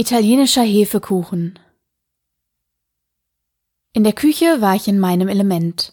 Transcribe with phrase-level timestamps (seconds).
[0.00, 1.58] Italienischer Hefekuchen.
[3.92, 5.92] In der Küche war ich in meinem Element.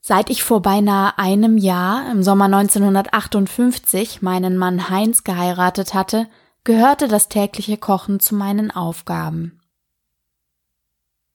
[0.00, 6.28] Seit ich vor beinahe einem Jahr, im Sommer 1958, meinen Mann Heinz geheiratet hatte,
[6.62, 9.60] gehörte das tägliche Kochen zu meinen Aufgaben.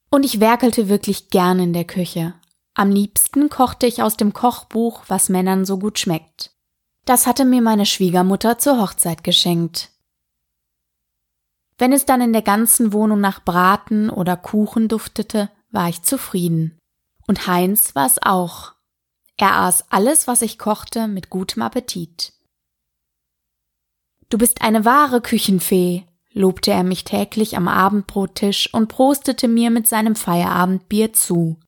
[0.10, 2.36] Und ich werkelte wirklich gern in der Küche.
[2.73, 6.52] Am liebsten kochte ich aus dem Kochbuch, was Männern so gut schmeckt.
[7.04, 9.92] Das hatte mir meine Schwiegermutter zur Hochzeit geschenkt.
[11.78, 16.78] Wenn es dann in der ganzen Wohnung nach Braten oder Kuchen duftete, war ich zufrieden.
[17.28, 18.74] Und Heinz war es auch.
[19.38, 22.34] Er aß alles, was ich kochte, mit gutem Appetit.
[24.29, 29.88] Du bist eine wahre Küchenfee, lobte er mich täglich am Abendbrottisch und prostete mir mit
[29.88, 31.60] seinem Feierabendbier zu.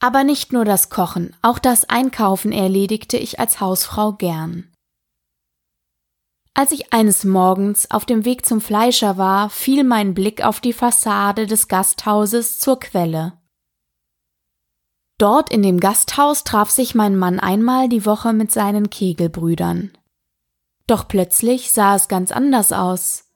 [0.00, 4.69] Aber nicht nur das Kochen, auch das Einkaufen erledigte ich als Hausfrau gern.
[6.54, 10.72] Als ich eines Morgens auf dem Weg zum Fleischer war, fiel mein Blick auf die
[10.72, 13.38] Fassade des Gasthauses zur Quelle.
[15.18, 19.92] Dort in dem Gasthaus traf sich mein Mann einmal die Woche mit seinen Kegelbrüdern.
[20.86, 23.26] Doch plötzlich sah es ganz anders aus.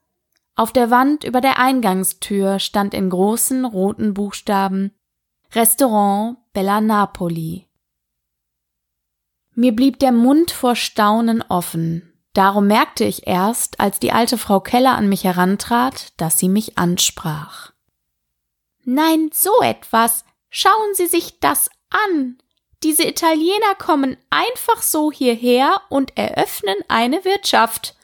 [0.56, 4.92] Auf der Wand über der Eingangstür stand in großen roten Buchstaben
[5.52, 7.68] Restaurant Bella Napoli.
[9.54, 14.60] Mir blieb der Mund vor Staunen offen, Darum merkte ich erst, als die alte Frau
[14.60, 17.72] Keller an mich herantrat, dass sie mich ansprach.
[18.84, 20.24] Nein, so etwas.
[20.50, 22.38] Schauen Sie sich das an.
[22.82, 27.96] Diese Italiener kommen einfach so hierher und eröffnen eine Wirtschaft.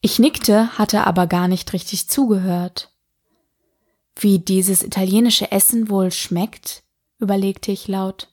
[0.00, 2.90] Ich nickte, hatte aber gar nicht richtig zugehört.
[4.16, 6.82] Wie dieses italienische Essen wohl schmeckt,
[7.18, 8.28] überlegte ich laut.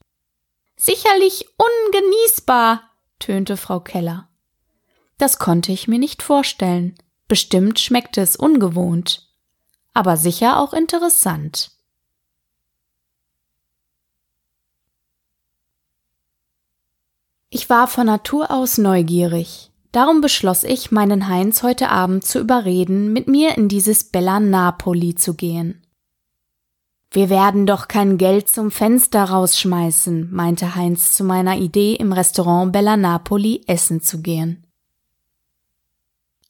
[0.78, 2.84] Sicherlich ungenießbar,
[3.20, 4.31] tönte Frau Keller.
[5.22, 6.96] Das konnte ich mir nicht vorstellen.
[7.28, 9.30] Bestimmt schmeckte es ungewohnt,
[9.94, 11.70] aber sicher auch interessant.
[17.52, 19.70] Ich war von Natur aus neugierig.
[19.92, 25.14] Darum beschloss ich, meinen Heinz heute Abend zu überreden, mit mir in dieses Bella Napoli
[25.14, 25.86] zu gehen.
[27.12, 32.74] Wir werden doch kein Geld zum Fenster rausschmeißen, meinte Heinz zu meiner Idee, im Restaurant
[32.74, 34.66] Bella Napoli essen zu gehen.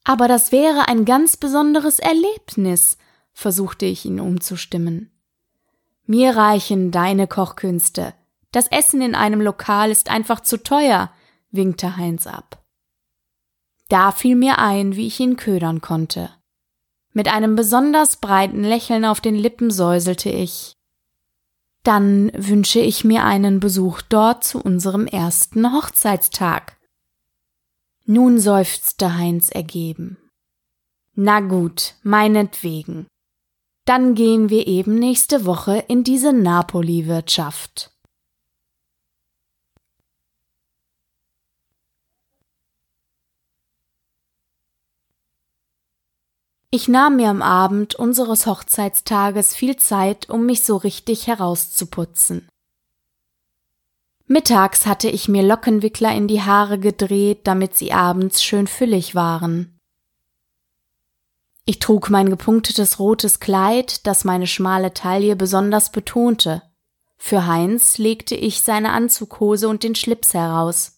[0.03, 2.97] Aber das wäre ein ganz besonderes Erlebnis,
[3.33, 5.11] versuchte ich ihn umzustimmen.
[6.05, 8.13] Mir reichen deine Kochkünste.
[8.51, 11.11] Das Essen in einem Lokal ist einfach zu teuer,
[11.51, 12.63] winkte Heinz ab.
[13.87, 16.29] Da fiel mir ein, wie ich ihn ködern konnte.
[17.13, 20.77] Mit einem besonders breiten Lächeln auf den Lippen säuselte ich.
[21.83, 26.77] Dann wünsche ich mir einen Besuch dort zu unserem ersten Hochzeitstag.
[28.13, 30.17] Nun seufzte Heinz ergeben.
[31.15, 33.07] Na gut, meinetwegen.
[33.85, 37.95] Dann gehen wir eben nächste Woche in diese Napoli-Wirtschaft.
[46.69, 52.50] Ich nahm mir am Abend unseres Hochzeitstages viel Zeit, um mich so richtig herauszuputzen.
[54.31, 59.77] Mittags hatte ich mir Lockenwickler in die Haare gedreht, damit sie abends schön füllig waren.
[61.65, 66.61] Ich trug mein gepunktetes rotes Kleid, das meine schmale Taille besonders betonte.
[67.17, 70.95] Für Heinz legte ich seine Anzughose und den Schlips heraus.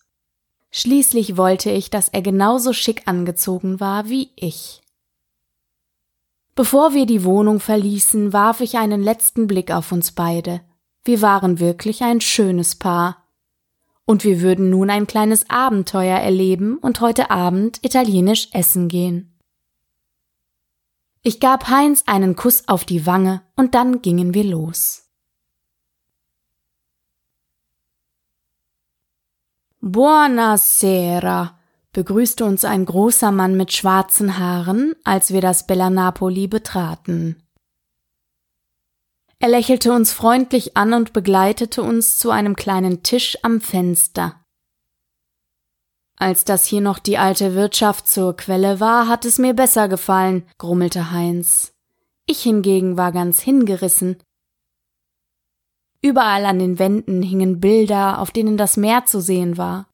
[0.70, 4.84] Schließlich wollte ich, dass er genauso schick angezogen war wie ich.
[6.54, 10.62] Bevor wir die Wohnung verließen, warf ich einen letzten Blick auf uns beide.
[11.04, 13.23] Wir waren wirklich ein schönes Paar
[14.06, 19.40] und wir würden nun ein kleines Abenteuer erleben und heute Abend italienisch essen gehen.
[21.22, 25.10] Ich gab Heinz einen Kuss auf die Wange und dann gingen wir los.
[29.80, 31.60] Buonasera,
[31.92, 37.43] begrüßte uns ein großer Mann mit schwarzen Haaren, als wir das Bella Napoli betraten.
[39.44, 44.42] Er lächelte uns freundlich an und begleitete uns zu einem kleinen Tisch am Fenster.
[46.16, 50.48] Als das hier noch die alte Wirtschaft zur Quelle war, hat es mir besser gefallen,
[50.58, 51.74] grummelte Heinz.
[52.26, 54.16] Ich hingegen war ganz hingerissen.
[56.02, 59.90] Überall an den Wänden hingen Bilder, auf denen das Meer zu sehen war.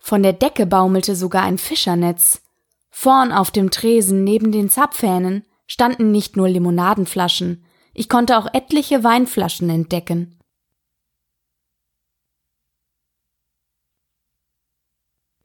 [0.00, 2.42] Von der Decke baumelte sogar ein Fischernetz.
[2.90, 9.04] Vorn auf dem Tresen neben den Zapfhähnen standen nicht nur Limonadenflaschen, ich konnte auch etliche
[9.04, 10.38] Weinflaschen entdecken.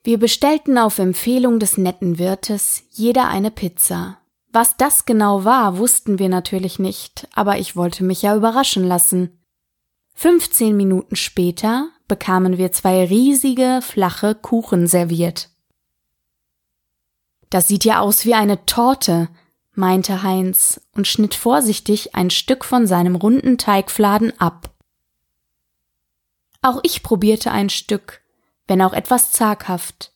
[0.04, 4.20] Wir bestellten auf Empfehlung des netten Wirtes jeder eine Pizza.
[4.52, 9.40] Was das genau war, wussten wir natürlich nicht, aber ich wollte mich ja überraschen lassen.
[10.14, 15.50] 15 Minuten später bekamen wir zwei riesige, flache Kuchen serviert.
[17.50, 19.30] Das sieht ja aus wie eine Torte,
[19.78, 24.72] meinte Heinz und schnitt vorsichtig ein Stück von seinem runden Teigfladen ab.
[26.62, 28.22] Auch ich probierte ein Stück,
[28.68, 30.14] wenn auch etwas zaghaft.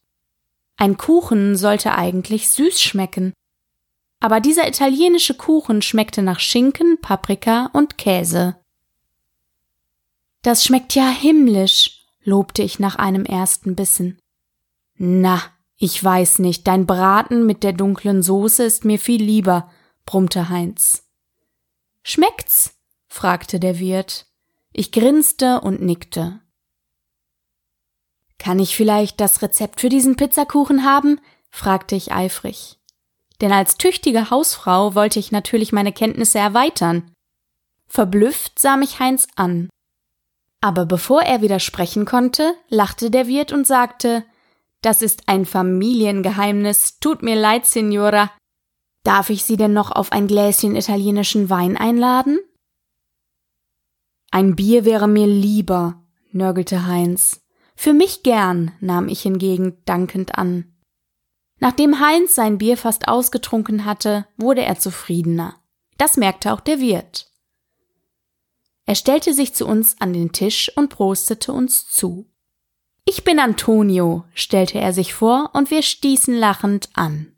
[0.78, 3.34] Ein Kuchen sollte eigentlich süß schmecken,
[4.20, 8.58] aber dieser italienische Kuchen schmeckte nach Schinken, Paprika und Käse.
[10.42, 14.20] Das schmeckt ja himmlisch, lobte ich nach einem ersten Bissen.
[14.96, 15.42] Na,
[15.82, 19.72] ich weiß nicht, dein Braten mit der dunklen Soße ist mir viel lieber,
[20.06, 21.08] brummte Heinz.
[22.04, 22.76] Schmeckt's?
[23.08, 24.26] fragte der Wirt.
[24.74, 26.42] Ich grinste und nickte.
[28.38, 31.22] Kann ich vielleicht das Rezept für diesen Pizzakuchen haben?
[31.50, 32.78] fragte ich eifrig.
[33.40, 37.14] Denn als tüchtige Hausfrau wollte ich natürlich meine Kenntnisse erweitern.
[37.88, 39.70] Verblüfft sah mich Heinz an.
[40.60, 44.26] Aber bevor er widersprechen konnte, lachte der Wirt und sagte,
[44.82, 47.00] das ist ein Familiengeheimnis.
[47.00, 48.32] Tut mir leid, Signora.
[49.04, 52.40] Darf ich Sie denn noch auf ein Gläschen italienischen Wein einladen?
[54.32, 57.42] Ein Bier wäre mir lieber, nörgelte Heinz.
[57.76, 60.76] Für mich gern, nahm ich hingegen dankend an.
[61.60, 65.56] Nachdem Heinz sein Bier fast ausgetrunken hatte, wurde er zufriedener.
[65.98, 67.32] Das merkte auch der Wirt.
[68.86, 72.30] Er stellte sich zu uns an den Tisch und prostete uns zu.
[73.12, 77.36] Ich bin Antonio, stellte er sich vor, und wir stießen lachend an.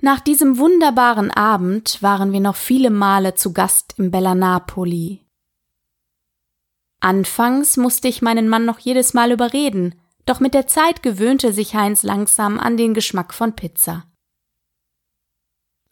[0.00, 5.26] Nach diesem wunderbaren Abend waren wir noch viele Male zu Gast im Bella Napoli.
[7.00, 11.74] Anfangs musste ich meinen Mann noch jedes Mal überreden, doch mit der Zeit gewöhnte sich
[11.74, 14.04] Heinz langsam an den Geschmack von Pizza.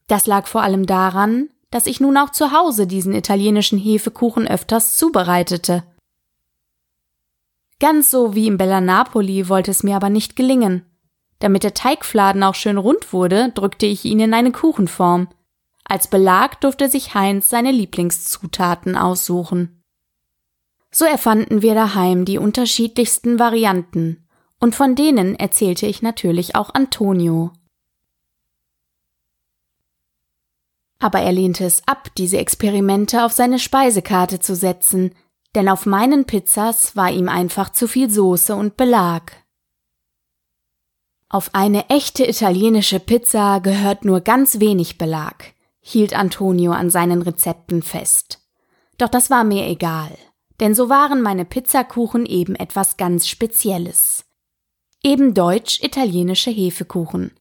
[0.06, 4.96] Das lag vor allem daran, dass ich nun auch zu Hause diesen italienischen Hefekuchen öfters
[4.96, 5.82] zubereitete.
[7.82, 10.86] Ganz so wie im Bella Napoli wollte es mir aber nicht gelingen.
[11.40, 15.26] Damit der Teigfladen auch schön rund wurde, drückte ich ihn in eine Kuchenform.
[15.82, 19.82] Als Belag durfte sich Heinz seine Lieblingszutaten aussuchen.
[20.92, 24.28] So erfanden wir daheim die unterschiedlichsten Varianten,
[24.60, 27.50] und von denen erzählte ich natürlich auch Antonio.
[31.00, 35.16] Aber er lehnte es ab, diese Experimente auf seine Speisekarte zu setzen,
[35.54, 39.32] denn auf meinen Pizzas war ihm einfach zu viel Soße und Belag.
[41.28, 47.82] Auf eine echte italienische Pizza gehört nur ganz wenig Belag, hielt Antonio an seinen Rezepten
[47.82, 48.40] fest.
[48.98, 50.16] Doch das war mir egal,
[50.60, 54.26] denn so waren meine Pizzakuchen eben etwas ganz Spezielles.
[55.02, 57.32] Eben deutsch-italienische Hefekuchen.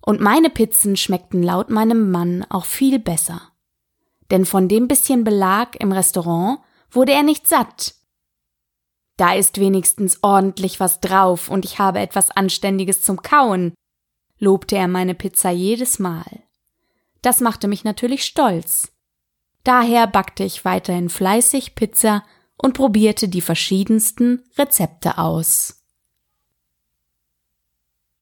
[0.00, 3.42] Und meine Pizzen schmeckten laut meinem Mann auch viel besser.
[4.30, 6.60] Denn von dem bisschen Belag im Restaurant
[6.90, 7.94] wurde er nicht satt.
[9.16, 13.74] Da ist wenigstens ordentlich was drauf und ich habe etwas Anständiges zum Kauen,
[14.38, 16.42] lobte er meine Pizza jedes Mal.
[17.22, 18.92] Das machte mich natürlich stolz.
[19.64, 22.24] Daher backte ich weiterhin fleißig Pizza
[22.56, 25.75] und probierte die verschiedensten Rezepte aus.